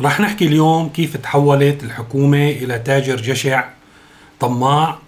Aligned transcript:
رح 0.00 0.20
نحكي 0.20 0.46
اليوم 0.46 0.88
كيف 0.88 1.16
تحولت 1.16 1.82
الحكومة 1.82 2.48
إلى 2.48 2.78
تاجر 2.78 3.16
جشع 3.16 3.64
طماع. 4.40 4.98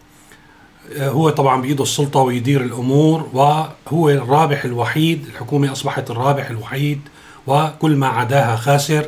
آه، 0.99 1.09
هو 1.09 1.31
طبعا 1.31 1.63
بإيده 1.63 1.83
السلطة 1.83 2.21
ويدير 2.21 2.61
الأمور 2.61 3.29
وهو 3.33 4.11
الرابح 4.11 4.65
الوحيد 4.65 5.27
الحكومة 5.27 5.73
أصبحت 5.73 6.11
الرابح 6.11 6.51
الوحيد 6.51 7.01
وكل 7.47 7.97
ما 7.97 8.07
عداها 8.07 8.57
خاسر. 8.57 9.07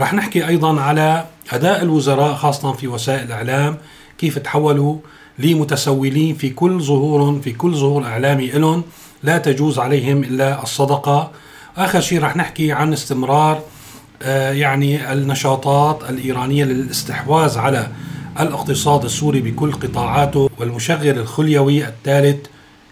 رح 0.00 0.14
نحكي 0.14 0.48
أيضا 0.48 0.80
على 0.80 1.26
أداء 1.52 1.82
الوزراء 1.82 2.34
خاصة 2.34 2.72
في 2.72 2.88
وسائل 2.88 3.26
الإعلام 3.26 3.76
كيف 4.18 4.38
تحولوا 4.38 4.98
لمتسولين 5.38 6.34
في 6.34 6.50
كل 6.50 6.80
ظهور 6.80 7.40
في 7.40 7.52
كل 7.52 7.74
ظهور 7.74 8.04
إعلامي 8.04 8.46
لهم 8.46 8.82
لا 9.22 9.38
تجوز 9.38 9.78
عليهم 9.78 10.24
إلا 10.24 10.62
الصدقة. 10.62 11.30
آخر 11.76 12.00
شيء 12.00 12.22
رح 12.22 12.36
نحكي 12.36 12.72
عن 12.72 12.92
استمرار 12.92 13.62
يعني 14.52 15.12
النشاطات 15.12 16.10
الإيرانية 16.10 16.64
للاستحواذ 16.64 17.58
على 17.58 17.88
الاقتصاد 18.40 19.04
السوري 19.04 19.40
بكل 19.40 19.72
قطاعاته 19.72 20.50
والمشغل 20.58 21.08
الخليوي 21.08 21.86
الثالث 21.86 22.46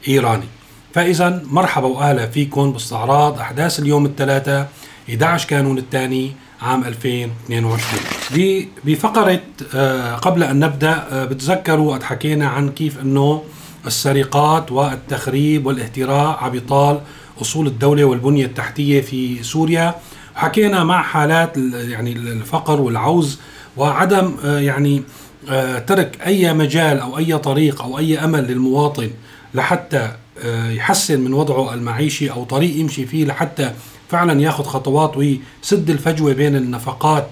إيراني. 0.09 0.47
فإذا 0.95 1.43
مرحبا 1.51 1.87
وأهلا 1.87 2.27
فيكم 2.27 2.73
باستعراض 2.73 3.39
أحداث 3.39 3.79
اليوم 3.79 4.07
الثلاثاء 4.07 4.69
11 5.09 5.49
كانون 5.49 5.79
الثاني 5.79 6.33
عام 6.63 6.85
2022 6.85 8.69
بفقرة 8.85 9.41
آه، 9.75 10.15
قبل 10.15 10.43
أن 10.43 10.61
نبدأ 10.61 11.07
آه، 11.11 11.25
بتذكروا 11.25 11.95
قد 11.95 12.03
حكينا 12.03 12.49
عن 12.49 12.69
كيف 12.69 13.01
أنه 13.01 13.43
السرقات 13.87 14.73
والتخريب 14.73 15.67
والاهتراء 15.67 16.45
عبطال 16.45 17.01
أصول 17.43 17.67
الدولة 17.67 18.05
والبنية 18.05 18.47
التحتية 18.47 19.01
في 19.01 19.43
سوريا 19.43 19.95
حكينا 20.35 20.85
مع 20.85 21.03
حالات 21.03 21.57
يعني 21.75 22.13
الفقر 22.13 22.81
والعوز 22.81 23.39
وعدم 23.77 24.37
آه، 24.45 24.59
يعني 24.59 25.03
آه، 25.49 25.79
ترك 25.79 26.19
أي 26.27 26.55
مجال 26.55 26.99
أو 26.99 27.19
أي 27.19 27.39
طريق 27.39 27.83
أو 27.83 27.99
أي 27.99 28.19
أمل 28.19 28.45
للمواطن 28.45 29.11
لحتى 29.55 30.11
آه، 30.45 30.71
يحسن 30.71 31.21
من 31.21 31.35
وضعه 31.35 31.75
المعيشي 31.75 32.31
أو 32.31 32.45
طريق 32.45 32.77
يمشي 32.77 33.07
فيه 33.07 33.25
لحتى 33.25 33.73
فعلا 34.09 34.41
ياخذ 34.41 34.65
خطوات 34.65 35.17
ويسد 35.17 35.91
الفجوة 35.91 36.33
بين 36.33 36.57
النفقات 36.57 37.29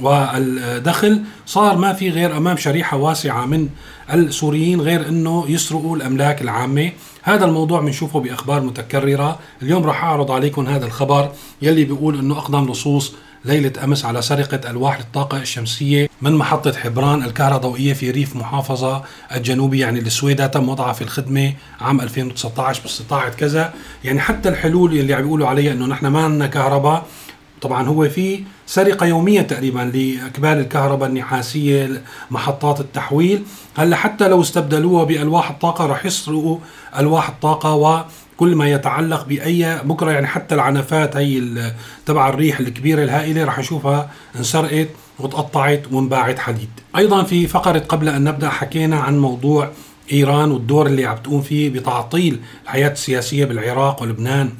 والدخل 0.00 1.22
صار 1.46 1.76
ما 1.76 1.92
في 1.92 2.10
غير 2.10 2.36
أمام 2.36 2.56
شريحة 2.56 2.96
واسعة 2.96 3.46
من 3.46 3.68
السوريين 4.12 4.80
غير 4.80 5.08
إنه 5.08 5.44
يسرقوا 5.48 5.96
الأملاك 5.96 6.42
العامة. 6.42 6.92
هذا 7.22 7.44
الموضوع 7.44 7.80
بنشوفه 7.80 8.20
بأخبار 8.20 8.60
متكررة. 8.60 9.38
اليوم 9.62 9.84
راح 9.84 10.04
أعرض 10.04 10.30
عليكم 10.30 10.66
هذا 10.66 10.86
الخبر 10.86 11.32
يلي 11.62 11.84
بيقول 11.84 12.18
إنه 12.18 12.38
أقدم 12.38 12.72
لصوص 12.72 13.12
ليلة 13.44 13.72
أمس 13.84 14.04
على 14.04 14.22
سرقة 14.22 14.70
ألواح 14.70 14.98
الطاقة 14.98 15.38
الشمسية 15.38 16.08
من 16.22 16.32
محطة 16.32 16.72
حبران 16.72 17.22
الكهربائية 17.22 17.92
في 17.92 18.10
ريف 18.10 18.36
محافظة 18.36 19.02
الجنوبي 19.34 19.78
يعني 19.78 19.98
السويدة 19.98 20.46
تم 20.46 20.68
وضعها 20.68 20.92
في 20.92 21.02
الخدمة 21.02 21.52
عام 21.80 22.00
2019 22.00 22.82
باستطاعة 22.82 23.30
كذا. 23.30 23.74
يعني 24.04 24.20
حتى 24.20 24.48
الحلول 24.48 24.92
اللي 24.92 25.14
عم 25.14 25.22
بيقولوا 25.22 25.48
عليها 25.48 25.72
أنه 25.72 25.86
نحن 25.86 26.06
ما 26.06 26.24
عندنا 26.24 26.46
كهرباء 26.46 27.06
طبعا 27.62 27.88
هو 27.88 28.08
في 28.08 28.44
سرقة 28.66 29.06
يومية 29.06 29.40
تقريبا 29.40 29.78
لأكبال 29.78 30.50
الكهرباء 30.58 31.08
النحاسية 31.08 32.02
محطات 32.30 32.80
التحويل. 32.80 33.42
هلأ 33.76 33.96
حتى 33.96 34.28
لو 34.28 34.40
استبدلوها 34.40 35.04
بألواح 35.04 35.50
الطاقة 35.50 35.86
رح 35.86 36.06
يسرقوا 36.06 36.58
ألواح 36.98 37.28
الطاقة 37.28 37.74
وكل 37.74 38.54
ما 38.56 38.70
يتعلق 38.70 39.24
بأي 39.26 39.78
بكرة 39.84 40.10
يعني 40.10 40.26
حتى 40.26 40.54
العنفات 40.54 41.16
هي 41.16 41.42
تبع 42.06 42.28
الريح 42.28 42.58
الكبيرة 42.60 43.02
الهائلة 43.02 43.44
رح 43.44 43.58
نشوفها 43.58 44.10
انسرقت 44.36 44.88
وتقطعت 45.18 45.82
وانباعت 45.92 46.38
حديد. 46.38 46.70
أيضا 46.96 47.22
في 47.22 47.46
فقرة 47.46 47.78
قبل 47.78 48.08
أن 48.08 48.24
نبدأ 48.24 48.48
حكينا 48.48 49.00
عن 49.00 49.18
موضوع 49.18 49.70
إيران 50.12 50.50
والدور 50.50 50.86
اللي 50.86 51.06
عم 51.06 51.16
تقوم 51.16 51.42
فيه 51.42 51.70
بتعطيل 51.70 52.40
الحياة 52.64 52.90
السياسية 52.92 53.44
بالعراق 53.44 54.02
ولبنان 54.02 54.50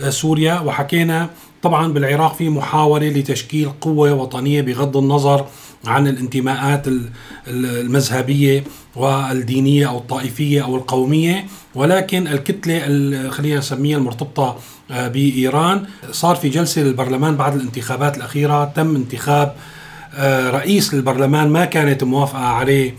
وسوريا 0.00 0.60
وحكينا 0.60 1.30
طبعا 1.62 1.92
بالعراق 1.92 2.34
في 2.34 2.48
محاولة 2.48 3.08
لتشكيل 3.08 3.70
قوة 3.80 4.12
وطنية 4.12 4.62
بغض 4.62 4.96
النظر 4.96 5.46
عن 5.86 6.08
الانتماءات 6.08 6.86
المذهبية 7.48 8.64
والدينية 8.96 9.88
أو 9.88 9.98
الطائفية 9.98 10.64
أو 10.64 10.76
القومية. 10.76 11.46
ولكن 11.74 12.26
الكتلة 12.26 12.80
خلينا 13.30 13.58
نسميها 13.58 13.98
المرتبطة 13.98 14.56
آه، 14.90 15.08
بإيران 15.08 15.86
صار 16.10 16.36
في 16.36 16.48
جلسة 16.48 16.82
للبرلمان 16.82 17.36
بعد 17.36 17.54
الانتخابات 17.54 18.16
الأخيرة 18.16 18.64
تم 18.64 18.96
انتخاب 18.96 19.54
رئيس 20.50 20.94
للبرلمان 20.94 21.48
ما 21.48 21.64
كانت 21.64 22.04
موافقة 22.04 22.44
عليه 22.44 22.94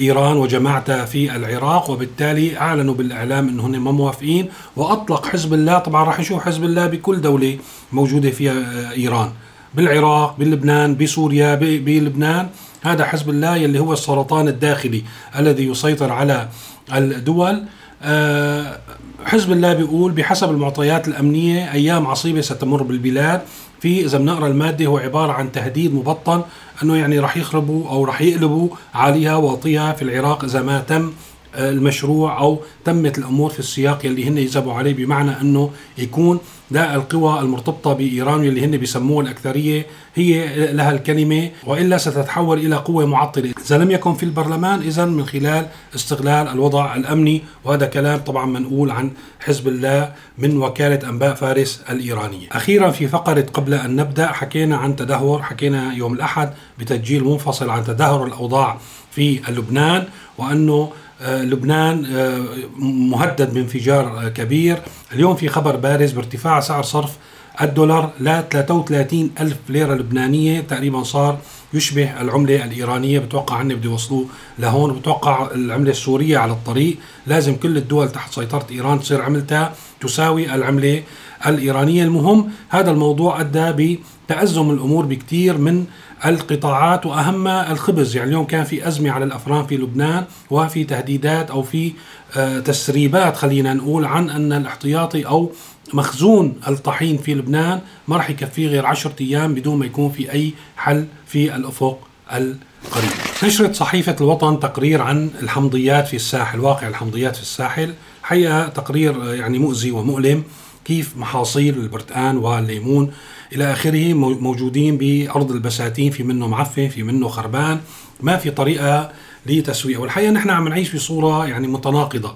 إيران 0.00 0.36
وجماعتها 0.36 1.04
في 1.04 1.36
العراق 1.36 1.90
وبالتالي 1.90 2.58
أعلنوا 2.58 2.94
بالإعلام 2.94 3.48
أنهم 3.48 3.84
ما 3.84 3.92
موافقين 3.92 4.48
وأطلق 4.76 5.26
حزب 5.26 5.54
الله. 5.54 5.78
طبعا 5.78 6.04
راح 6.04 6.20
نشوف 6.20 6.42
حزب 6.42 6.64
الله 6.64 6.86
بكل 6.86 7.20
دولة 7.20 7.58
موجودة 7.92 8.30
فيها 8.30 8.52
آه، 8.52 8.92
إيران 8.92 9.30
بالعراق 9.74 10.36
بلبنان 10.38 10.96
بسوريا 10.96 11.54
بلبنان. 11.54 12.48
هذا 12.82 13.04
حزب 13.04 13.30
الله 13.30 13.56
يلي 13.56 13.78
هو 13.78 13.92
السرطان 13.92 14.48
الداخلي 14.48 15.02
الذي 15.38 15.66
يسيطر 15.66 16.12
على 16.12 16.48
الدول. 16.92 17.62
آه، 18.02 18.78
حزب 19.24 19.52
الله 19.52 19.72
بيقول 19.72 20.12
بحسب 20.12 20.50
المعطيات 20.50 21.08
الأمنية 21.08 21.72
أيام 21.72 22.06
عصيبة 22.06 22.40
ستمر 22.40 22.82
بالبلاد. 22.82 23.40
في 23.80 24.04
إذا 24.04 24.18
بنقرأ 24.18 24.46
المادة 24.46 24.86
هو 24.86 24.98
عبارة 24.98 25.32
عن 25.32 25.52
تهديد 25.52 25.94
مبطن 25.94 26.42
أنه 26.82 26.96
يعني 26.96 27.18
رح 27.18 27.36
يخربوا 27.36 27.88
أو 27.88 28.04
رح 28.04 28.20
يقلبوا 28.20 28.68
عليها 28.94 29.36
واطيها 29.36 29.92
في 29.92 30.02
العراق 30.02 30.44
إذا 30.44 30.62
ما 30.62 30.80
تم. 30.80 31.12
المشروع 31.54 32.40
أو 32.40 32.60
تمت 32.84 33.18
الأمور 33.18 33.50
في 33.50 33.58
السياق 33.58 34.06
يلي 34.06 34.28
هن 34.28 34.38
يذهبوا 34.38 34.72
عليه 34.72 34.94
بمعنى 34.94 35.40
إنه 35.40 35.70
يكون 35.98 36.40
لا 36.70 36.94
القوى 36.94 37.40
المرتبطة 37.40 37.92
بإيران 37.92 38.44
يلي 38.44 38.64
هن 38.64 38.76
بيسموها 38.76 39.24
الأكثرية 39.24 39.86
هي 40.14 40.72
لها 40.72 40.90
الكلمة 40.90 41.50
وإلا 41.66 41.98
ستتحول 41.98 42.58
إلى 42.58 42.76
قوة 42.76 43.06
معطلة، 43.06 43.52
إذا 43.66 43.78
لم 43.78 43.90
يكن 43.90 44.14
في 44.14 44.22
البرلمان 44.22 44.80
اذا 44.80 45.04
من 45.04 45.26
خلال 45.26 45.66
استغلال 45.94 46.48
الوضع 46.48 46.96
الأمني 46.96 47.42
وهذا 47.64 47.86
كلام 47.86 48.18
طبعا 48.18 48.46
منقول 48.46 48.90
عن 48.90 49.10
حزب 49.40 49.68
الله 49.68 50.12
من 50.38 50.56
وكالة 50.62 51.08
أنباء 51.08 51.34
فارس 51.34 51.82
الإيرانية. 51.90 52.48
أخيرا 52.52 52.90
في 52.90 53.08
فقرة 53.08 53.46
قبل 53.52 53.74
أن 53.74 53.96
نبدأ 53.96 54.26
حكينا 54.26 54.76
عن 54.76 54.96
تدهور، 54.96 55.42
حكينا 55.42 55.94
يوم 55.94 56.12
الأحد 56.14 56.52
بتسجيل 56.78 57.24
منفصل 57.24 57.70
عن 57.70 57.84
تدهور 57.84 58.26
الأوضاع 58.26 58.78
في 59.10 59.40
لبنان 59.48 60.04
وأنه 60.38 60.92
لبنان 61.20 62.04
آه، 62.04 62.44
مهدد 62.78 63.54
بانفجار 63.54 64.26
آه، 64.26 64.28
كبير. 64.28 64.78
اليوم 65.12 65.36
في 65.36 65.48
خبر 65.48 65.76
بارز 65.76 66.12
بارتفاع 66.12 66.60
سعر 66.60 66.82
صرف 66.82 67.16
الدولار 67.62 68.10
ل 68.20 68.42
33 68.50 69.30
ألف 69.40 69.56
ليرة 69.68 69.94
لبنانية. 69.94 70.60
تقريبا 70.60 71.02
صار 71.02 71.38
يشبه 71.74 72.20
العملة 72.20 72.64
الإيرانية. 72.64 73.18
بتوقع 73.18 73.56
عني 73.56 73.74
بده 73.74 73.90
يوصلوه 73.90 74.26
لهون. 74.58 74.92
بتوقع 74.92 75.48
العملة 75.54 75.90
السورية 75.90 76.38
على 76.38 76.52
الطريق. 76.52 76.96
لازم 77.26 77.56
كل 77.56 77.76
الدول 77.76 78.12
تحت 78.12 78.32
سيطرة 78.32 78.66
إيران 78.70 79.00
تصير 79.00 79.22
عملتها 79.22 79.74
تساوي 80.00 80.54
العملة 80.54 81.02
الإيرانية. 81.46 82.04
المهم 82.04 82.50
هذا 82.68 82.90
الموضوع 82.90 83.40
أدى 83.40 83.98
بتأزم 84.28 84.70
الأمور 84.70 85.06
بكثير 85.06 85.58
من 85.58 85.84
القطاعات 86.26 87.06
واهمها 87.06 87.72
الخبز 87.72 88.16
يعني 88.16 88.28
اليوم 88.28 88.44
كان 88.44 88.64
في 88.64 88.88
أزمة 88.88 89.10
على 89.10 89.24
الأفران 89.24 89.66
في 89.66 89.76
لبنان 89.76 90.24
وفي 90.50 90.84
تهديدات 90.84 91.50
أو 91.50 91.62
في 91.62 91.92
آه، 92.36 92.60
تسريبات 92.60 93.36
خلينا 93.36 93.74
نقول 93.74 94.04
عن 94.04 94.30
أن 94.30 94.52
الاحتياطي 94.52 95.26
أو 95.26 95.52
مخزون 95.94 96.60
الطحين 96.68 97.18
في 97.18 97.34
لبنان 97.34 97.80
ما 98.08 98.16
راح 98.16 98.30
يكفيه 98.30 98.68
غير 98.68 98.86
10 98.86 99.12
أيام 99.20 99.54
بدون 99.54 99.78
ما 99.78 99.86
يكون 99.86 100.10
في 100.10 100.32
أي 100.32 100.52
حل 100.76 101.06
في 101.26 101.56
الأفق 101.56 101.98
القريب. 102.32 103.10
نشرت 103.44 103.74
صحيفة 103.74 104.16
الوطن 104.20 104.60
تقرير 104.60 105.02
عن 105.02 105.30
الحمضيات 105.42 106.08
في 106.08 106.16
الساحل، 106.16 106.60
واقع 106.60 106.88
الحمضيات 106.88 107.36
في 107.36 107.42
الساحل، 107.42 107.94
حقيقة 108.22 108.68
تقرير 108.68 109.22
آه، 109.22 109.34
يعني 109.34 109.58
مؤذي 109.58 109.90
ومؤلم 109.90 110.42
كيف 110.84 111.16
محاصيل 111.16 111.78
البرتقان 111.78 112.36
والليمون 112.36 113.12
إلى 113.52 113.72
آخره 113.72 114.14
موجودين 114.14 114.96
بأرض 114.96 115.50
البساتين 115.50 116.10
في 116.10 116.22
منه 116.22 116.48
معفن 116.48 116.88
في 116.88 117.02
منه 117.02 117.28
خربان 117.28 117.80
ما 118.20 118.36
في 118.36 118.50
طريقة 118.50 119.10
لتسويقه 119.46 120.00
والحقيقة 120.00 120.30
نحن 120.30 120.50
عم 120.50 120.68
نعيش 120.68 120.94
بصوره 120.94 121.46
يعني 121.46 121.68
متناقضة. 121.68 122.34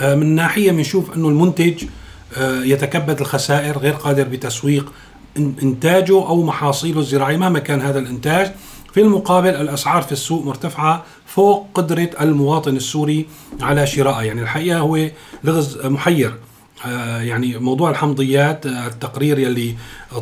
آه، 0.00 0.14
من 0.14 0.34
ناحية 0.34 0.70
بنشوف 0.70 1.16
إنه 1.16 1.28
المنتج 1.28 1.84
آه، 2.36 2.62
يتكبد 2.62 3.20
الخسائر 3.20 3.78
غير 3.78 3.92
قادر 3.92 4.28
بتسويق 4.28 4.92
إنتاجه 5.36 6.12
أو 6.12 6.42
محاصيله 6.42 7.00
الزراعيه 7.00 7.36
مهما 7.36 7.58
كان 7.58 7.80
هذا 7.80 7.98
الإنتاج. 7.98 8.52
في 8.94 9.00
المقابل 9.00 9.48
الأسعار 9.48 10.02
في 10.02 10.12
السوق 10.12 10.44
مرتفعة 10.44 11.04
فوق 11.26 11.66
قدرة 11.74 12.10
المواطن 12.20 12.76
السوري 12.76 13.26
على 13.60 13.86
شرائها 13.86 14.22
يعني 14.22 14.42
الحقيقة 14.42 14.78
هو 14.78 15.08
لغز 15.44 15.86
محير. 15.86 16.34
يعني 17.20 17.58
موضوع 17.58 17.90
الحمضيات 17.90 18.66
آه، 18.66 18.86
التقرير 18.86 19.38
يلي 19.38 19.74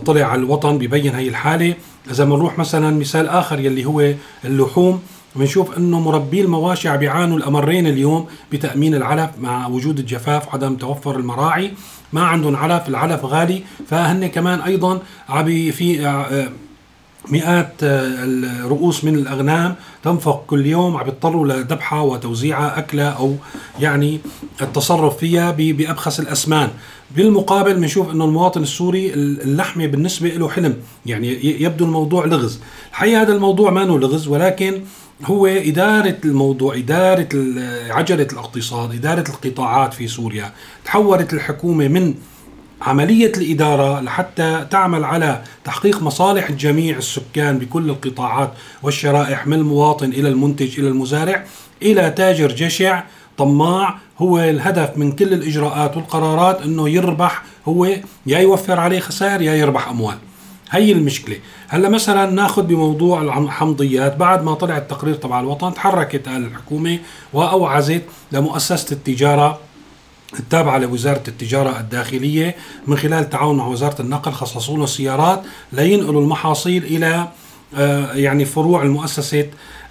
طلع 0.06 0.24
على 0.24 0.40
الوطن 0.40 0.78
ببين 0.78 1.14
هي 1.14 1.28
الحالة. 1.28 1.74
إذا 2.10 2.24
بنروح 2.24 2.58
مثلا 2.58 2.98
مثال 2.98 3.28
آخر 3.28 3.60
يلي 3.60 3.84
هو 3.84 4.14
اللحوم 4.44 5.02
بنشوف 5.36 5.78
إنه 5.78 6.00
مربي 6.00 6.40
المواشي 6.40 6.88
عم 6.88 6.96
بيعانوا 6.96 7.38
الأمرين 7.38 7.86
اليوم 7.86 8.26
بتأمين 8.52 8.94
العلف 8.94 9.30
مع 9.40 9.66
وجود 9.66 9.98
الجفاف 9.98 10.48
وعدم 10.48 10.76
توفر 10.76 11.16
المراعي. 11.16 11.72
ما 12.12 12.22
عندهم 12.22 12.56
علف 12.56 12.88
العلف 12.88 13.24
غالي. 13.24 13.62
فهن 13.88 14.26
كمان 14.26 14.60
أيضا 14.60 15.00
عم 15.28 15.44
في 15.70 16.06
آه، 16.06 16.48
مئات 17.28 17.72
الرؤوس 17.82 19.04
من 19.04 19.14
الأغنام 19.14 19.74
تنفق 20.04 20.44
كل 20.46 20.66
يوم 20.66 20.96
عم 20.96 21.04
بيضطروا 21.04 21.46
لذبحها 21.46 22.00
وتوزيعها 22.00 22.78
اكلها 22.78 23.10
أو 23.10 23.36
يعني 23.80 24.20
التصرف 24.62 25.16
فيها 25.16 25.50
بأبخس 25.50 26.20
الأسمان. 26.20 26.68
بالمقابل 27.16 27.74
بنشوف 27.74 28.10
إنه 28.10 28.24
المواطن 28.24 28.62
السوري 28.62 29.14
اللحمة 29.14 29.86
بالنسبة 29.86 30.28
له 30.28 30.48
حلم. 30.48 30.76
يعني 31.06 31.62
يبدو 31.62 31.84
الموضوع 31.84 32.24
لغز. 32.24 32.60
الحقيقة 32.90 33.22
هذا 33.22 33.32
الموضوع 33.32 33.70
ما 33.70 33.80
لغز 33.80 34.28
ولكن 34.28 34.80
هو 35.24 35.46
إدارة 35.46 36.16
الموضوع 36.24 36.76
إدارة 36.76 37.28
عجلة 37.90 38.28
الاقتصاد 38.32 38.94
إدارة 38.94 39.24
القطاعات 39.28 39.94
في 39.94 40.08
سوريا. 40.08 40.52
تحولت 40.84 41.32
الحكومة 41.32 41.88
من 41.88 42.14
عملية 42.86 43.32
الإدارة 43.36 44.00
لحتى 44.00 44.66
تعمل 44.70 45.04
على 45.04 45.42
تحقيق 45.64 46.02
مصالح 46.02 46.52
جميع 46.52 46.96
السكان 46.96 47.58
بكل 47.58 47.90
القطاعات 47.90 48.52
والشرائح 48.82 49.46
من 49.46 49.58
المواطن 49.58 50.10
إلى 50.10 50.28
المنتج 50.28 50.80
إلى 50.80 50.88
المزارع 50.88 51.44
إلى 51.82 52.10
تاجر 52.10 52.52
جشع 52.52 53.02
طماع 53.38 53.98
هو 54.18 54.38
الهدف 54.38 54.98
من 54.98 55.12
كل 55.12 55.32
الإجراءات 55.32 55.96
والقرارات 55.96 56.62
أنه 56.62 56.88
يربح 56.88 57.42
هو 57.68 57.84
يا 58.26 58.38
يوفر 58.38 58.80
عليه 58.80 59.00
خسائر 59.00 59.42
يا 59.42 59.54
يربح 59.54 59.88
أموال. 59.88 60.16
هي 60.70 60.92
المشكلة. 60.92 61.36
هلأ 61.68 61.88
مثلا 61.88 62.30
ناخذ 62.30 62.62
بموضوع 62.62 63.22
الحمضيات. 63.22 64.16
بعد 64.16 64.44
ما 64.44 64.54
طلع 64.54 64.76
التقرير 64.76 65.14
تبع 65.14 65.40
الوطن 65.40 65.74
تحركت 65.74 66.28
الحكومة 66.28 66.98
وأوعزت 67.32 68.02
لمؤسسة 68.32 68.92
التجارة 68.92 69.60
التابعة 70.38 70.78
لوزارة 70.78 71.22
التجارة 71.28 71.80
الداخلية 71.80 72.56
من 72.86 72.96
خلال 72.96 73.30
تعاون 73.30 73.56
مع 73.56 73.66
وزارة 73.66 74.02
النقل 74.02 74.32
خصصوا 74.32 74.78
له 74.78 74.86
سيارات 74.86 75.42
لينقلوا 75.72 76.22
المحاصيل 76.22 76.84
إلى 76.84 77.28
آه، 77.76 78.12
يعني 78.12 78.44
فروع 78.44 78.82
المؤسسة 78.82 79.46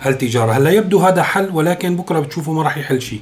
التجارة. 0.05 0.51
هلأ 0.51 0.69
يبدو 0.69 0.99
هذا 0.99 1.23
حل 1.23 1.49
ولكن 1.53 1.95
بكرة 1.95 2.19
بتشوفوا 2.19 2.53
ما 2.53 2.61
راح 2.61 2.77
يحل 2.77 3.01
شيء. 3.01 3.21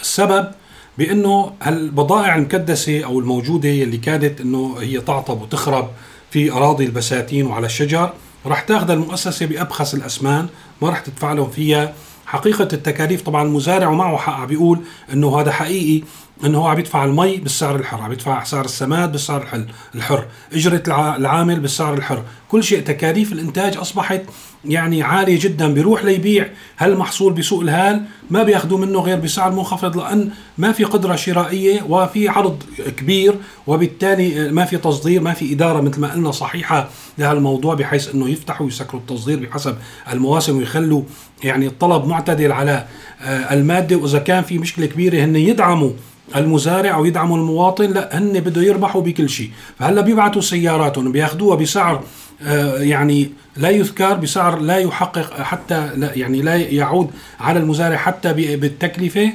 السبب 0.00 0.50
بأنه 0.98 1.52
البضائع 1.66 2.34
المكدسة 2.34 3.04
أو 3.04 3.20
الموجودة 3.20 3.68
اللي 3.68 3.96
كادت 3.96 4.40
أنه 4.40 4.76
هي 4.80 5.00
تعطب 5.00 5.42
وتخرب 5.42 5.88
في 6.30 6.52
أراضي 6.52 6.84
البساتين 6.84 7.46
وعلى 7.46 7.66
الشجر 7.66 8.12
راح 8.46 8.60
تاخذ 8.60 8.90
المؤسسة 8.90 9.46
بأبخس 9.46 9.94
الأسمان 9.94 10.46
ما 10.82 10.88
راح 10.88 11.00
تدفع 11.00 11.32
لهم 11.32 11.50
فيها. 11.50 11.94
حقيقة 12.26 12.68
التكاليف 12.72 13.22
طبعا 13.22 13.42
المزارع 13.42 13.88
ومعه 13.88 14.16
حق 14.16 14.44
بيقول 14.44 14.80
إنه 15.12 15.40
هذا 15.40 15.52
حقيقي. 15.52 16.04
إنه 16.44 16.58
هو 16.58 16.66
عم 16.66 16.78
يدفع 16.78 17.04
المي 17.04 17.36
بالسعر 17.36 17.76
الحر 17.76 18.02
عم 18.02 18.12
يدفع 18.12 18.44
سعر 18.44 18.64
السماد 18.64 19.12
بالسعر 19.12 19.64
الحر 19.94 20.24
إجرة 20.52 20.82
العامل 21.16 21.60
بالسعر 21.60 21.94
الحر. 21.94 22.22
كل 22.48 22.64
شيء 22.64 22.80
تكاليف 22.80 23.32
الإنتاج 23.32 23.76
أصبحت 23.76 24.22
يعني 24.64 25.02
عالية 25.02 25.40
جدا 25.40 25.74
بيروح 25.74 26.04
ليبيع. 26.04 26.48
هالمحصول 26.78 27.32
بسوق 27.32 27.60
الهال؟ 27.60 28.02
ما 28.30 28.42
بياخذوا 28.42 28.78
منه 28.78 29.00
غير 29.00 29.16
بسعر 29.20 29.52
منخفض 29.52 29.96
لأن 29.96 30.30
ما 30.58 30.72
في 30.72 30.84
قدرة 30.84 31.16
شرائية 31.16 31.82
وفي 31.82 32.28
عرض 32.28 32.62
كبير 32.96 33.34
وبالتالي 33.66 34.50
ما 34.52 34.64
في 34.64 34.76
تصدير 34.76 35.20
ما 35.20 35.32
في 35.32 35.52
إدارة 35.52 35.80
مثل 35.80 36.00
ما 36.00 36.12
قلنا 36.12 36.30
صحيحة 36.30 36.88
لهالموضوع 37.18 37.74
بحيث 37.74 38.14
إنه 38.14 38.28
يفتحوا 38.28 38.66
ويسكروا 38.66 39.00
التصدير 39.00 39.38
بحسب 39.38 39.76
المواسم 40.12 40.58
ويخلوا 40.58 41.02
يعني 41.44 41.66
الطلب 41.66 42.06
معتدل 42.06 42.52
على 42.52 42.86
آه، 43.22 43.54
المادة 43.54 43.96
وإذا 43.96 44.18
كان 44.18 44.42
في 44.42 44.58
مشكلة 44.58 44.86
كبيرة 44.86 45.24
هن 45.24 45.36
يدعموا 45.36 45.90
المزارع 46.36 46.94
أو 46.94 47.04
يدعموا 47.04 47.36
المواطن 47.36 47.92
لا 47.92 48.18
هن 48.18 48.40
بده 48.40 48.62
يربحوا 48.62 49.02
بكل 49.02 49.28
شيء. 49.28 49.50
فهلأ 49.78 50.00
بيبعتوا 50.00 50.42
سياراتهم 50.42 51.12
بياخذوها 51.12 51.56
بسعر 51.56 52.02
آه، 52.42 52.78
يعني 52.78 53.30
لا 53.56 53.70
يذكر 53.70 54.14
بسعر 54.14 54.58
لا 54.58 54.78
يحقق 54.78 55.42
حتى 55.42 55.90
لا 55.96 56.14
يعني 56.14 56.42
لا 56.42 56.56
يعود 56.56 57.10
على 57.40 57.58
المزارع 57.58 57.96
حتى 57.96 58.32
بالتكلفة 58.32 59.32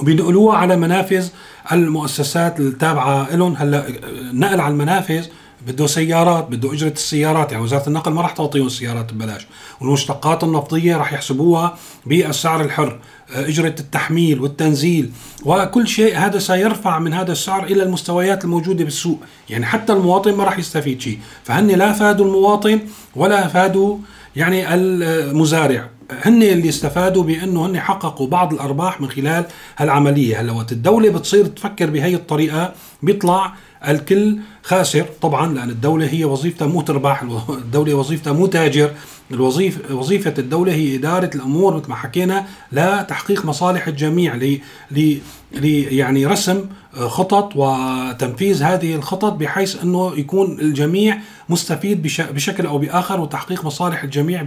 وبينقلوها 0.00 0.56
على 0.56 0.76
منافذ 0.76 1.28
المؤسسات 1.72 2.60
التابعة 2.60 3.36
لهم. 3.36 3.54
هلأ 3.58 3.86
نقل 4.32 4.60
على 4.60 4.72
المنافذ 4.72 5.26
بده 5.66 5.86
سيارات 5.86 6.48
بده 6.50 6.72
أجرة 6.72 6.88
السيارات 6.88 7.52
يعني 7.52 7.64
وزارة 7.64 7.88
النقل 7.88 8.12
ما 8.12 8.22
راح 8.22 8.32
تعطيهم 8.32 8.66
السيارات 8.66 9.12
ببلاش. 9.12 9.46
والمشتقات 9.80 10.44
النفطية 10.44 10.96
راح 10.96 11.12
يحسبوها 11.12 11.78
بالسعر 12.06 12.60
الحر 12.60 12.98
أجرة 13.30 13.74
التحميل 13.80 14.40
والتنزيل. 14.40 15.10
وكل 15.44 15.88
شيء 15.88 16.16
هذا 16.18 16.38
سيرفع 16.38 16.98
من 16.98 17.12
هذا 17.12 17.32
السعر 17.32 17.64
إلى 17.64 17.82
المستويات 17.82 18.44
الموجودة 18.44 18.84
بالسوق. 18.84 19.20
يعني 19.50 19.66
حتى 19.66 19.92
المواطن 19.92 20.34
ما 20.34 20.44
راح 20.44 20.58
يستفيد 20.58 21.00
شيء. 21.00 21.18
فهن 21.44 21.66
لا 21.66 21.92
فادوا 21.92 22.26
المواطن 22.26 22.80
ولا 23.16 23.48
فادوا 23.48 23.98
يعني 24.36 24.74
المزارع. 24.74 25.88
هن 26.24 26.42
اللي 26.42 26.68
استفادوا 26.68 27.22
بأنه 27.22 27.66
هن 27.66 27.80
حققوا 27.80 28.26
بعض 28.26 28.52
الأرباح 28.52 29.00
من 29.00 29.10
خلال 29.10 29.44
هالعملية. 29.76 30.40
هلا 30.40 30.52
وقت 30.52 30.72
الدولة 30.72 31.10
بتصير 31.10 31.46
تفكر 31.46 31.90
بهي 31.90 32.14
الطريقة 32.14 32.72
بيطلع 33.02 33.52
الكل 33.88 34.38
خاسر 34.62 35.06
طبعا 35.22 35.54
لأن 35.54 35.70
الدولة 35.70 36.06
هي 36.06 36.24
وظيفتها 36.24 36.66
مو 36.66 36.82
تربح 36.82 37.22
الدولة 37.48 37.94
وظيفتها 37.94 38.32
مو 38.32 38.46
تاجر 38.46 38.90
الوظيفة 39.30 39.94
وظيفة 39.94 40.34
الدولة 40.38 40.72
هي 40.72 40.96
إدارة 40.96 41.30
الأمور 41.34 41.76
مثل 41.76 41.88
ما 41.88 41.94
حكينا 41.94 42.46
لتحقيق 42.72 43.44
مصالح 43.44 43.86
الجميع 43.86 44.34
ل 44.34 44.58
ل 44.90 45.64
يعني 45.94 46.26
رسم 46.26 46.64
خطط 46.94 47.52
وتنفيذ 47.56 48.62
هذه 48.62 48.94
الخطط 48.94 49.32
بحيث 49.32 49.82
إنه 49.82 50.12
يكون 50.16 50.60
الجميع 50.60 51.18
مستفيد 51.48 52.02
بشكل 52.18 52.66
أو 52.66 52.78
بآخر 52.78 53.20
وتحقيق 53.20 53.64
مصالح 53.64 54.02
الجميع 54.02 54.46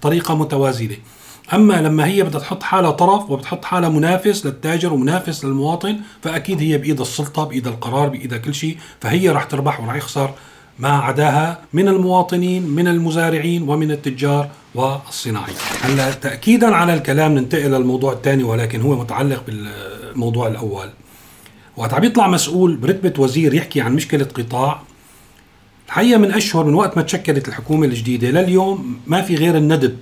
بطريقة 0.00 0.34
متوازنة. 0.34 0.96
أما 1.52 1.74
لما 1.74 2.06
هي 2.06 2.22
بدها 2.22 2.40
تحط 2.40 2.62
حالها 2.62 2.90
طرف 2.90 3.30
وبتحط 3.30 3.64
حالها 3.64 3.88
منافس 3.88 4.46
للتاجر 4.46 4.92
ومنافس 4.92 5.44
للمواطن 5.44 5.96
فأكيد 6.22 6.60
هي 6.60 6.78
بإيد 6.78 7.00
السلطة 7.00 7.44
بإيد 7.44 7.66
القرار 7.66 8.08
بايد 8.08 8.34
كل 8.34 8.54
شيء. 8.54 8.76
فهي 9.00 9.28
راح 9.28 9.44
تربح 9.44 9.80
وراح 9.80 9.96
يخسر 9.96 10.30
ما 10.78 10.88
عداها 10.88 11.58
من 11.72 11.88
المواطنين 11.88 12.62
من 12.62 12.88
المزارعين 12.88 13.68
ومن 13.68 13.90
التجار 13.90 14.48
والصناعيين 14.74 15.56
هلأ 15.80 16.10
تاكيدا 16.10 16.74
على 16.74 16.94
الكلام 16.94 17.34
ننتقل 17.34 17.70
للموضوع 17.70 18.12
الثاني 18.12 18.42
ولكن 18.42 18.80
هو 18.80 19.00
متعلق 19.00 19.42
بالموضوع 19.46 20.48
الأول. 20.48 20.88
وقت 21.76 21.94
عم 21.94 22.04
يطلع 22.04 22.28
مسؤول 22.28 22.76
برتبة 22.76 23.22
وزير 23.22 23.54
يحكي 23.54 23.80
عن 23.80 23.94
مشكلة 23.94 24.24
قطاع 24.24 24.82
الحقيقة 25.86 26.18
من 26.18 26.32
أشهر 26.32 26.64
من 26.64 26.74
وقت 26.74 26.96
ما 26.96 27.02
تشكلت 27.02 27.48
الحكومة 27.48 27.86
الجديدة 27.86 28.30
لليوم 28.30 29.00
ما 29.06 29.22
في 29.22 29.34
غير 29.34 29.56
الندب. 29.56 29.96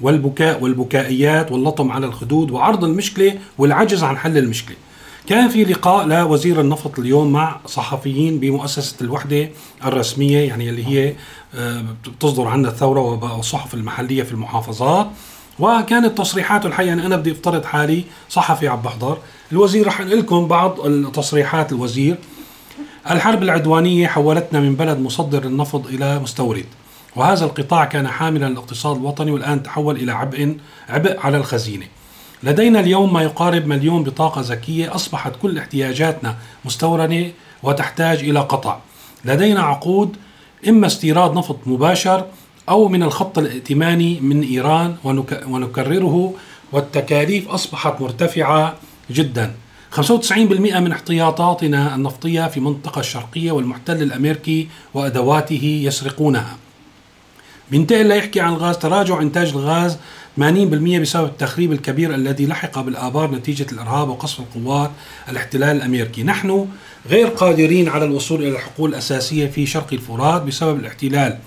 والبكاء 0.00 0.62
والبكائيات 0.62 1.52
واللطم 1.52 1.92
على 1.92 2.06
الخدود 2.06 2.50
وعرض 2.50 2.84
المشكلة 2.84 3.38
والعجز 3.58 4.04
عن 4.04 4.16
حل 4.16 4.38
المشكلة. 4.38 4.76
كان 5.26 5.48
في 5.48 5.64
لقاء 5.64 6.06
لوزير 6.06 6.60
النفط 6.60 6.98
اليوم 6.98 7.32
مع 7.32 7.60
صحفيين 7.66 8.38
بمؤسسة 8.38 8.96
الوحدة 9.00 9.48
الرسمية 9.84 10.48
يعني 10.48 10.70
اللي 10.70 10.86
هي 10.86 11.14
آه، 11.54 11.84
بتصدر 12.06 12.48
عنها 12.48 12.70
الثورة 12.70 13.00
والصحف 13.00 13.74
المحلية 13.74 14.22
في 14.22 14.32
المحافظات. 14.32 15.06
وكانت 15.58 16.18
تصريحاته 16.18 16.66
الحقيقة 16.66 16.92
أنا 16.92 17.16
بدي 17.16 17.32
أفترض 17.32 17.64
حالي 17.64 18.04
صحفي 18.28 18.68
عم 18.68 18.80
بحضر 18.80 19.18
الوزير 19.52 19.86
رح 19.86 20.00
أنقل 20.00 20.18
لكم 20.18 20.48
بعض 20.48 20.86
التصريحات 20.86 21.72
الوزير. 21.72 22.16
الحرب 23.10 23.42
العدوانية 23.42 24.06
حولتنا 24.06 24.60
من 24.60 24.74
بلد 24.74 24.98
مصدر 24.98 25.44
النفط 25.44 25.86
إلى 25.86 26.18
مستورد. 26.18 26.64
وهذا 27.16 27.44
القطاع 27.44 27.84
كان 27.84 28.08
حاملا 28.08 28.46
للاقتصاد 28.46 28.96
الوطني 28.96 29.30
والآن 29.30 29.62
تحول 29.62 29.96
إلى 29.96 30.12
عبء 30.12 30.56
عبء 30.88 31.18
على 31.20 31.36
الخزينة. 31.36 31.86
لدينا 32.42 32.80
اليوم 32.80 33.12
ما 33.12 33.22
يقارب 33.22 33.66
مليون 33.66 34.02
بطاقة 34.02 34.40
ذكية 34.40 34.94
أصبحت 34.94 35.32
كل 35.42 35.58
احتياجاتنا 35.58 36.36
مستوردة 36.64 37.26
وتحتاج 37.62 38.18
إلى 38.18 38.40
قطع. 38.40 38.78
لدينا 39.24 39.62
عقود 39.62 40.16
إما 40.68 40.86
استيراد 40.86 41.34
نفط 41.34 41.56
مباشر 41.66 42.26
أو 42.68 42.88
من 42.88 43.02
الخط 43.02 43.38
الائتماني 43.38 44.20
من 44.20 44.42
إيران 44.42 44.96
ونكرره 45.48 46.34
والتكاليف 46.72 47.48
أصبحت 47.48 48.00
مرتفعة 48.00 48.74
جدا. 49.10 49.54
95% 49.90 50.80
من 50.80 50.92
احتياطاتنا 50.92 51.94
النفطية 51.94 52.46
في 52.46 52.56
المنطقة 52.56 53.00
الشرقية 53.00 53.52
والمحتل 53.52 54.02
الأمريكي 54.02 54.68
وأدواته 54.94 55.82
يسرقونها. 55.84 56.56
بينتقل 57.70 58.06
ليحكي 58.06 58.40
عن 58.40 58.52
الغاز 58.52 58.76
تراجع 58.78 59.20
إنتاج 59.22 59.48
الغاز 59.48 59.98
80% 60.38 60.42
بسبب 61.00 61.26
التخريب 61.26 61.72
الكبير 61.72 62.14
الذي 62.14 62.46
لحق 62.46 62.80
بالآبار 62.80 63.30
نتيجة 63.30 63.66
الإرهاب 63.72 64.08
وقصف 64.08 64.40
القوات 64.40 64.90
الاحتلال 65.28 65.76
الأمريكي. 65.76 66.22
نحن 66.22 66.66
غير 67.10 67.26
قادرين 67.26 67.88
على 67.88 68.04
الوصول 68.04 68.42
إلى 68.42 68.48
الحقول 68.48 68.90
الأساسية 68.90 69.46
في 69.46 69.66
شرق 69.66 69.86
الفرات 69.92 70.42
بسبب 70.42 70.80
الاحتلال. 70.80 71.38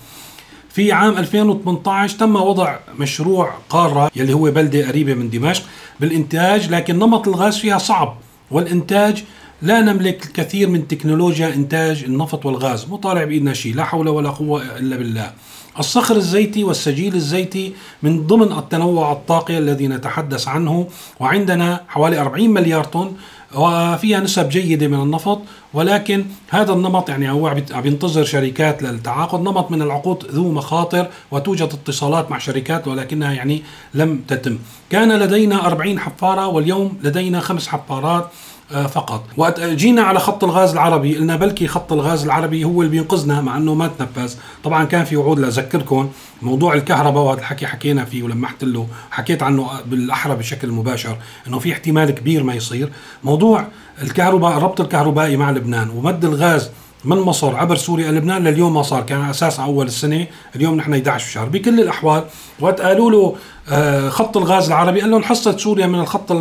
في 0.70 0.92
عام 0.92 1.18
2018 1.18 2.18
تم 2.18 2.36
وضع 2.36 2.76
مشروع 2.98 3.54
قارة 3.68 4.10
يلي 4.16 4.32
هو 4.32 4.50
بلدة 4.50 4.88
قريبة 4.88 5.14
من 5.14 5.30
دمشق 5.30 5.62
بالإنتاج 6.00 6.70
لكن 6.70 6.98
نمط 6.98 7.28
الغاز 7.28 7.56
فيها 7.56 7.78
صعب 7.78 8.16
والإنتاج 8.50 9.24
لا 9.62 9.80
نملك 9.80 10.26
الكثير 10.26 10.68
من 10.68 10.88
تكنولوجيا 10.88 11.54
إنتاج 11.54 12.04
النفط 12.04 12.46
والغاز. 12.46 12.86
مو 12.88 12.96
طالع 12.96 13.24
بإيدنا 13.24 13.54
شيء 13.54 13.74
لا 13.74 13.84
حول 13.84 14.08
ولا 14.08 14.30
قوة 14.30 14.78
إلا 14.78 14.96
بالله. 14.96 15.32
الصخر 15.78 16.16
الزيتي 16.16 16.64
والسجيل 16.64 17.14
الزيتي 17.14 17.72
من 18.02 18.26
ضمن 18.26 18.58
التنوع 18.58 19.12
الطاقي 19.12 19.58
الذي 19.58 19.88
نتحدث 19.88 20.48
عنه 20.48 20.88
وعندنا 21.20 21.80
حوالي 21.88 22.20
40 22.20 22.50
مليار 22.50 22.84
طن 22.84 23.12
وفيها 23.54 24.20
نسب 24.20 24.48
جيدة 24.48 24.88
من 24.88 25.02
النفط 25.02 25.40
ولكن 25.74 26.24
هذا 26.50 26.72
النمط 26.72 27.08
يعني 27.08 27.30
هو 27.30 27.46
عم 27.46 27.86
ينتظر 27.86 28.24
شركات 28.24 28.82
للتعاقد. 28.82 29.40
نمط 29.40 29.70
من 29.70 29.82
العقود 29.82 30.24
ذو 30.30 30.52
مخاطر 30.52 31.06
وتوجد 31.30 31.68
اتصالات 31.72 32.30
مع 32.30 32.38
شركات 32.38 32.88
ولكنها 32.88 33.32
يعني 33.32 33.62
لم 33.94 34.24
تتم. 34.28 34.58
كان 34.90 35.12
لدينا 35.12 35.66
40 35.66 35.98
حفارة 35.98 36.46
واليوم 36.46 36.98
لدينا 37.02 37.40
خمس 37.40 37.68
حفارات 37.68 38.30
فقط. 38.70 39.24
وقت 39.36 39.60
جينا 39.60 40.02
على 40.02 40.18
خط 40.18 40.44
الغاز 40.44 40.72
العربي 40.72 41.16
قلنا 41.16 41.36
بلكي 41.36 41.68
خط 41.68 41.92
الغاز 41.92 42.24
العربي 42.24 42.64
هو 42.64 42.82
اللي 42.82 42.90
بينقذنا 42.90 43.40
مع 43.40 43.56
إنه 43.56 43.74
ما 43.74 43.90
تنفذ. 43.98 44.34
طبعا 44.64 44.84
كان 44.84 45.04
في 45.04 45.16
وعود 45.16 45.38
لأذكركم 45.38 46.10
موضوع 46.42 46.74
الكهرباء 46.74 47.22
وهذا 47.22 47.40
الحكي 47.40 47.66
حكينا 47.66 48.04
فيه 48.04 48.22
ولمحت 48.22 48.64
له 48.64 48.86
حكيت 49.10 49.42
عنه 49.42 49.70
بالأحرى 49.86 50.36
بشكل 50.36 50.70
مباشر 50.70 51.16
إنه 51.48 51.58
في 51.58 51.72
احتمال 51.72 52.10
كبير 52.10 52.42
ما 52.42 52.54
يصير. 52.54 52.88
موضوع 53.24 53.66
الكهرباء 54.02 54.56
الربط 54.56 54.80
الكهربائي 54.80 55.36
مع 55.36 55.50
لبنان 55.50 55.90
ومد 55.90 56.24
الغاز 56.24 56.70
من 57.04 57.16
مصر 57.16 57.56
عبر 57.56 57.76
سوريا 57.76 58.10
لبنان 58.10 58.44
لليوم 58.44 58.74
ما 58.74 58.82
صار 58.82 59.02
كان 59.02 59.20
على 59.20 59.30
أساس 59.30 59.60
أول 59.60 59.86
السنة 59.86 60.26
اليوم 60.56 60.74
نحن 60.74 60.92
11 60.92 61.30
شهر. 61.30 61.48
بكل 61.48 61.80
الأحوال 61.80 62.24
وقت 62.60 62.80
قالوا 62.80 63.10
له 63.10 63.36
آه، 63.68 64.08
خط 64.08 64.36
الغاز 64.36 64.66
العربي 64.66 65.00
قال 65.00 65.10
لهم 65.10 65.22
حصة 65.22 65.56
سوريا 65.56 65.86
من 65.86 66.00
الخط 66.00 66.32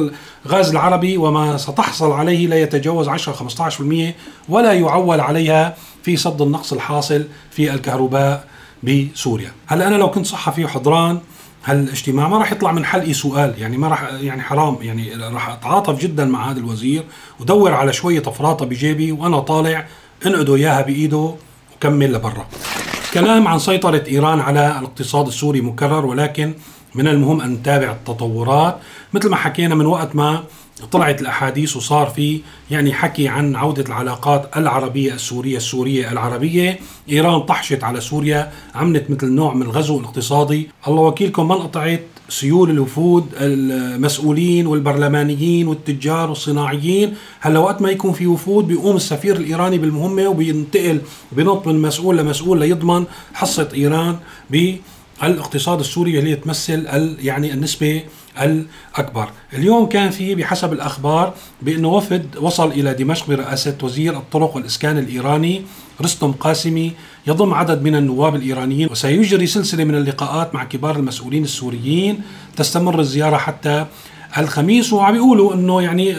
الغاز 0.45 0.69
العربي 0.69 1.17
وما 1.17 1.57
ستحصل 1.57 2.11
عليه 2.11 2.47
لا 2.47 2.61
يتجاوز 2.61 3.07
10 3.07 3.33
15% 3.33 4.13
ولا 4.49 4.73
يعول 4.73 5.19
عليها 5.19 5.75
في 6.03 6.17
سد 6.17 6.41
النقص 6.41 6.73
الحاصل 6.73 7.27
في 7.51 7.73
الكهرباء 7.73 8.47
بسوريا. 8.83 9.51
هلا 9.67 9.87
أنا 9.87 9.95
لو 9.95 10.11
كنت 10.11 10.25
صحفي 10.25 10.65
وحضران 10.65 11.19
هالاجتماع 11.65 12.27
ما 12.27 12.37
راح 12.37 12.51
يطلع 12.51 12.71
من 12.71 12.85
حلقي 12.85 13.13
سؤال 13.13 13.53
يعني 13.57 13.77
ما 13.77 13.87
راح 13.87 14.03
يعني 14.21 14.41
حرام 14.41 14.77
يعني 14.81 15.15
راح 15.15 15.49
أتعاطف 15.49 15.99
جدا 15.99 16.25
مع 16.25 16.51
هذا 16.51 16.59
الوزير 16.59 17.03
ودور 17.39 17.73
على 17.73 17.93
شوية 17.93 18.23
أفراطة 18.27 18.65
بجيبي 18.65 19.11
وأنا 19.11 19.39
طالع 19.39 19.87
انقدوا 20.25 20.55
إياها 20.55 20.81
بإيده 20.81 21.35
وكمل 21.75 22.13
لبرا. 22.13 22.47
كلام 23.13 23.47
عن 23.47 23.59
سيطرة 23.59 24.03
إيران 24.07 24.39
على 24.39 24.79
الاقتصاد 24.79 25.27
السوري 25.27 25.61
مكرر 25.61 26.05
ولكن 26.05 26.53
من 26.95 27.07
المهم 27.07 27.41
أن 27.41 27.51
نتابع 27.51 27.91
التطورات. 27.91 28.77
مثل 29.13 29.29
ما 29.29 29.35
حكينا 29.35 29.75
من 29.75 29.85
وقت 29.85 30.15
ما 30.15 30.43
طلعت 30.91 31.21
الأحاديث 31.21 31.77
وصار 31.77 32.07
في 32.07 32.41
يعني 32.71 32.93
حكي 32.93 33.27
عن 33.27 33.55
عودة 33.55 33.83
العلاقات 33.83 34.57
العربية 34.57 35.13
السورية 35.13 35.57
السورية 35.57 36.11
العربية، 36.11 36.79
إيران 37.09 37.41
طحشت 37.41 37.83
على 37.83 38.01
سوريا، 38.01 38.51
عملت 38.75 39.09
مثل 39.09 39.27
نوع 39.31 39.53
من 39.53 39.61
الغزو 39.61 39.99
الاقتصادي، 39.99 40.69
الله 40.87 41.01
وكيلكم 41.01 41.47
ما 41.47 41.55
انقطعت 41.55 42.01
سيول 42.29 42.69
الوفود 42.69 43.25
المسؤولين 43.37 44.67
والبرلمانيين 44.67 45.67
والتجار 45.67 46.29
والصناعيين. 46.29 47.15
هلا 47.39 47.59
وقت 47.59 47.81
ما 47.81 47.89
يكون 47.89 48.13
في 48.13 48.27
وفود 48.27 48.67
بيقوم 48.67 48.95
السفير 48.95 49.35
الإيراني 49.35 49.77
بالمهمة 49.77 50.27
وبينتقل 50.27 51.01
بينط 51.31 51.67
من 51.67 51.81
مسؤول 51.81 52.17
لمسؤول 52.17 52.59
ليضمن 52.59 53.05
حصة 53.33 53.69
إيران 53.73 54.17
بالإقتصاد 54.49 55.79
السوري 55.79 56.19
اللي 56.19 56.35
تمثل 56.35 56.87
يعني 57.19 57.53
النسبة 57.53 58.03
الأكبر. 58.41 59.29
اليوم 59.53 59.85
كان 59.85 60.09
في 60.09 60.35
بحسب 60.35 60.73
الأخبار 60.73 61.33
بأنه 61.61 61.87
وفد 61.87 62.37
وصل 62.37 62.71
إلى 62.71 62.93
دمشق 62.93 63.27
برئاسة 63.27 63.77
وزير 63.83 64.17
الطرق 64.17 64.55
والإسكان 64.55 64.97
الإيراني 64.97 65.61
رستم 66.01 66.31
قاسمي 66.31 66.91
يضم 67.27 67.53
عدد 67.53 67.83
من 67.83 67.95
النواب 67.95 68.35
الإيرانيين 68.35 68.91
وسيجري 68.91 69.47
سلسلة 69.47 69.83
من 69.83 69.95
اللقاءات 69.95 70.55
مع 70.55 70.63
كبار 70.63 70.95
المسؤولين 70.95 71.43
السوريين. 71.43 72.21
تستمر 72.57 72.99
الزيارة 72.99 73.37
حتى 73.37 73.85
الخميس 74.37 74.93
وعم 74.93 75.13
بيقولوا 75.13 75.53
إنه 75.53 75.81
يعني 75.81 76.15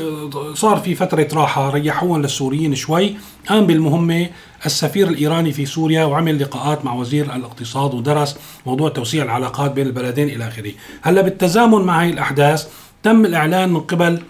صار 0.54 0.76
في 0.76 0.94
فترة 0.94 1.28
راحة 1.32 1.70
ريحوهم 1.70 2.22
للسوريين 2.22 2.74
شوي. 2.74 3.16
قام 3.48 3.66
بالمهمة 3.66 4.28
السفير 4.66 5.08
الإيراني 5.08 5.52
في 5.52 5.66
سوريا 5.66 6.04
وعمل 6.04 6.42
لقاءات 6.42 6.84
مع 6.84 6.94
وزير 6.94 7.34
الاقتصاد 7.36 7.94
ودرس 7.94 8.36
موضوع 8.66 8.88
توسيع 8.88 9.24
العلاقات 9.24 9.70
بين 9.72 9.86
البلدين 9.86 10.28
إلى 10.28 10.48
آخره. 10.48 10.72
هلأ 11.02 11.22
بالتزامن 11.22 11.80
مع 11.80 12.02
هي 12.02 12.10
الأحداث 12.10 12.68
تم 13.02 13.24
الإعلان 13.24 13.68
من 13.68 13.80
قبل 13.80 14.22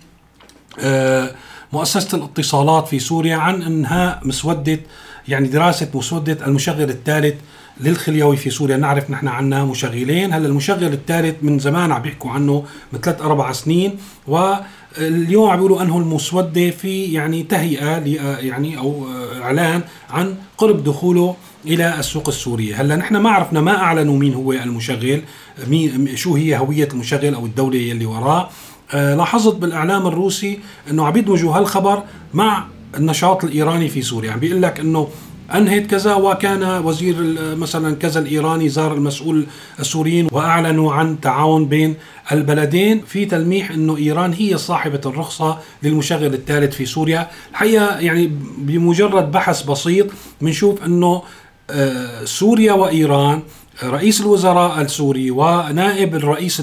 آه، 0.81 1.31
مؤسسة 1.73 2.19
الاتصالات 2.19 2.89
في 2.89 2.99
سوريا 2.99 3.37
عن 3.37 3.63
إنهاء 3.63 4.21
مسودة 4.25 4.81
يعني 5.29 5.49
دراسة 5.49 5.89
مسودة 5.95 6.47
المشغل 6.47 6.91
الثالث 6.91 7.35
للخليوي 7.81 8.37
في 8.37 8.51
سوريا. 8.51 8.77
نعرف 8.77 9.11
نحن 9.11 9.29
عنا 9.29 9.65
مشغلين. 9.65 10.33
هلا 10.33 10.47
المشغل 10.47 10.85
الثالث 10.85 11.37
من 11.43 11.59
زمان 11.59 11.93
عم 11.93 12.03
بيحكوا 12.03 12.31
عنه 12.31 12.65
من 12.93 13.01
ثلاث 13.01 13.23
أربع 13.23 13.53
سنين 13.53 13.97
واليوم 14.27 15.51
عم 15.51 15.57
بيقولوا 15.57 15.83
أنه 15.83 15.99
المسودة 15.99 16.71
في 16.71 17.05
يعني 17.05 17.43
تهيئة 17.43 17.99
يعني 18.39 18.79
أو 18.79 19.07
إعلان 19.43 19.83
عن 20.11 20.35
قرب 20.59 20.85
دخوله 20.85 21.37
إلى 21.67 21.99
السوق 21.99 22.29
السورية، 22.29 22.81
هلا 22.81 22.97
نحن 22.97 23.17
ما 23.17 23.31
عرفنا 23.31 23.61
ما 23.61 23.77
أعلنوا 23.77 24.19
مين 24.19 24.35
هو 24.35 24.53
المشغل، 24.53 25.23
مين 25.67 26.17
شو 26.17 26.35
هي 26.35 26.59
هوية 26.59 26.89
المشغل 26.93 27.35
أو 27.35 27.47
الدولة 27.47 27.79
يلي 27.79 28.07
وراه، 28.07 28.49
آه، 28.93 29.15
لاحظت 29.15 29.57
بالإعلام 29.57 30.07
الروسي 30.07 30.59
إنه 30.91 31.07
عم 31.07 31.17
يدمجوا 31.17 31.57
هالخبر 31.57 32.03
مع 32.35 32.65
النشاط 32.97 33.45
الإيراني 33.45 33.89
في 33.89 34.03
سوريا، 34.03 34.33
عم 34.33 34.39
بيقول 34.39 34.63
لك 34.63 34.81
إنه 34.81 35.09
أنهيت 35.55 35.91
كذا 35.91 36.15
وكان 36.15 36.63
وزير 36.85 37.17
مثلا 37.57 37.97
كذا 37.97 38.21
الإيراني 38.21 38.69
زار 38.69 38.95
المسؤول 38.95 39.47
السوريين 39.81 40.29
وأعلنوا 40.33 40.93
عن 40.93 41.21
تعاون 41.21 41.67
بين 41.67 41.95
البلدين 42.33 43.01
في 43.07 43.27
تلميح 43.27 43.71
إنه 43.71 43.97
إيران 43.97 44.33
هي 44.33 44.59
صاحبة 44.59 45.01
الرخصة 45.07 45.59
للمشغل 45.83 46.35
الثالث 46.35 46.75
في 46.75 46.87
سوريا، 46.87 47.31
الحقيقة 47.51 47.99
يعني 47.99 48.33
بمجرد 48.59 49.33
بحث 49.33 49.63
بسيط 49.63 50.07
بنشوف 50.41 50.85
إنه 50.85 51.23
آه، 51.71 52.25
سوريا 52.25 52.73
وإيران 52.73 53.43
رئيس 53.83 54.21
الوزراء 54.21 54.81
السوري 54.81 55.31
ونائب 55.31 56.15
الرئيس 56.15 56.63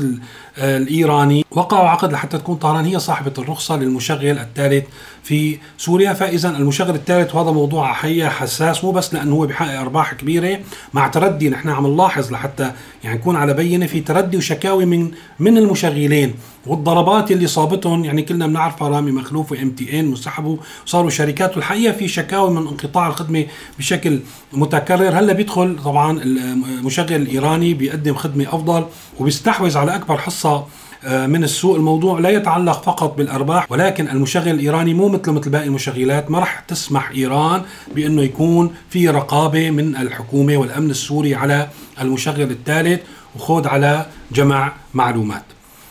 الإيراني. 0.58 1.46
وقعوا 1.51 1.89
عقد 1.89 2.12
لحتى 2.12 2.38
تكون 2.38 2.55
طهران 2.55 2.86
هي 2.86 3.00
صاحبة 3.00 3.34
الرخصة 3.38 3.77
للمشغل 3.77 4.39
الثالث 4.39 4.86
في 5.24 5.58
سوريا. 5.77 6.13
فإذا 6.13 6.50
المشغل 6.50 6.96
الثالث 6.96 7.36
وهذا 7.36 7.51
موضوع 7.51 7.93
حقيقه 7.93 8.29
حساس 8.29 8.84
مو 8.84 8.91
بس 8.91 9.13
لأنه 9.13 9.36
هو 9.36 9.46
بحقق 9.46 9.79
أرباح 9.79 10.13
كبيرة 10.13 10.60
مع 10.93 11.08
تردي 11.08 11.50
نحن 11.50 11.70
عم 11.70 11.88
نلاحظ 11.88 12.31
لحتى 12.31 12.72
يعني 13.03 13.17
نكون 13.17 13.36
على 13.36 13.53
بينة 13.53 13.86
في 13.86 14.01
تردي 14.01 14.38
وشكاوي 14.38 14.86
من 14.86 15.12
من 15.39 15.58
المشغلين. 15.58 16.34
والضربات 16.65 17.31
اللي 17.31 17.48
صابتهم 17.48 18.05
يعني 18.05 18.22
كلنا 18.22 18.48
بنعرفها 18.48 18.89
رامي 18.89 19.12
مخلوف 19.12 19.51
وام 19.51 19.72
تي 19.72 20.00
إن 20.00 20.13
وسحبوا 20.13 20.58
صاروا 20.86 21.10
شركات. 21.10 21.55
والحقيقة 21.55 21.93
في 21.93 22.08
شكاوي 22.08 22.51
من 22.51 22.58
انقطاع 22.58 23.08
الخدمة 23.08 23.46
بشكل 23.79 24.20
متكرر. 24.53 25.20
هلأ 25.20 25.34
بيدخل 25.34 25.77
طبعا 25.84 26.22
المشغل 26.24 27.13
الإيراني 27.13 27.74
بيقدم 27.74 28.15
خدمة 28.15 28.46
أفضل 28.48 28.86
وبيستحوذ 29.20 29.77
على 29.77 29.96
أكبر 29.96 30.17
حصة 30.17 30.40
آه، 30.45 31.27
من 31.27 31.43
السوق 31.43 31.75
الموضوع 31.75 32.19
لا 32.19 32.29
يتعلق 32.29 32.83
فقط 32.83 33.17
بالأرباح 33.17 33.71
ولكن 33.71 34.07
المشغل 34.07 34.48
الإيراني 34.48 34.93
مو 34.93 35.07
مثل 35.10 35.31
مثل 35.31 35.50
باقي 35.50 35.65
المشغلات. 35.65 36.31
ما 36.31 36.39
راح 36.39 36.60
تسمح 36.60 37.12
إيران 37.12 37.62
بإنه 37.95 38.21
يكون 38.21 38.74
في 38.89 39.10
رقابة 39.10 39.71
من 39.71 39.95
الحكومة 39.95 40.57
والأمن 40.57 40.89
السوري 40.89 41.36
على 41.36 41.67
المشغل 42.01 42.41
الثالث 42.41 43.01
وخوض 43.36 43.67
على 43.67 44.05
جمع 44.31 44.74
معلومات. 44.93 45.43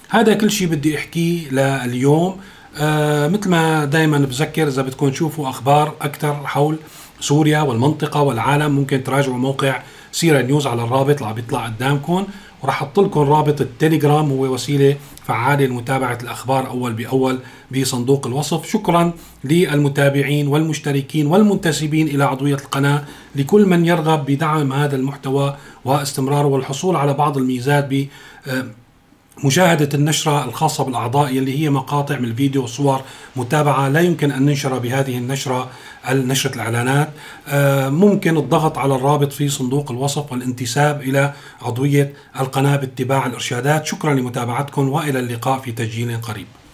هذا 0.08 0.34
كل 0.34 0.50
شيء 0.50 0.68
بدي 0.68 0.98
احكيه 0.98 1.48
لليوم. 1.50 2.36
آه 2.76 3.28
مثل 3.28 3.50
ما 3.50 3.84
دائما 3.84 4.18
بذكر 4.18 4.68
إذا 4.68 4.82
بدكم 4.82 5.08
تشوفوا 5.08 5.48
أخبار 5.48 5.94
أكثر 6.00 6.46
حول 6.46 6.76
سوريا 7.20 7.60
والمنطقة 7.60 8.22
والعالم 8.22 8.72
ممكن 8.72 9.04
تراجعوا 9.04 9.36
موقع 9.36 9.82
سيرا 10.12 10.42
نيوز 10.42 10.66
على 10.66 10.82
الرابط 10.82 11.16
اللي 11.16 11.26
عم 11.26 11.34
بيطلع 11.34 11.66
قدامكم. 11.66 12.26
وراح 12.62 12.82
أحط 12.82 13.00
لكم 13.00 13.20
رابط 13.20 13.60
التليجرام 13.60 14.30
هو 14.30 14.54
وسيلة 14.54 14.96
فعالة 15.24 15.66
لمتابعة 15.66 16.18
الأخبار 16.22 16.66
أول 16.70 16.92
بأول 16.92 17.38
بصندوق 17.70 18.26
الوصف. 18.26 18.70
شكرا 18.70 19.12
للمتابعين 19.44 20.48
والمشتركين 20.48 21.26
والمنتسبين 21.26 22.08
إلى 22.08 22.24
عضوية 22.24 22.54
القناة 22.54 23.04
لكل 23.36 23.66
من 23.66 23.86
يرغب 23.86 24.26
بدعم 24.26 24.72
هذا 24.72 24.96
المحتوى 24.96 25.56
واستمراره 25.84 26.46
والحصول 26.46 26.96
على 26.96 27.14
بعض 27.14 27.38
الميزات 27.38 27.86
ب 27.90 28.06
مشاهدة 29.44 29.88
النشرة 29.94 30.44
الخاصة 30.44 30.84
بالأعضاء 30.84 31.34
يلي 31.34 31.58
هي 31.64 31.70
مقاطع 31.70 32.18
من 32.18 32.24
الفيديو 32.24 32.62
وصور 32.62 33.02
متابعة 33.36 33.88
لا 33.88 34.00
يمكن 34.00 34.32
أن 34.32 34.42
ننشر 34.42 34.78
بهذه 34.78 35.18
النشرة 35.18 35.70
نشرة 36.10 36.54
الإعلانات. 36.54 37.10
آه، 37.48 37.88
ممكن 37.88 38.36
الضغط 38.36 38.78
على 38.78 38.94
الرابط 38.94 39.32
في 39.32 39.48
صندوق 39.48 39.90
الوصف 39.90 40.32
والانتساب 40.32 41.00
إلى 41.00 41.32
عضوية 41.62 42.12
القناة 42.40 42.76
باتباع 42.76 43.26
الإرشادات. 43.26 43.86
شكرا 43.86 44.14
لمتابعتكم 44.14 44.88
وإلى 44.88 45.18
اللقاء 45.18 45.58
في 45.58 45.72
تسجيل 45.72 46.20
قريب. 46.20 46.46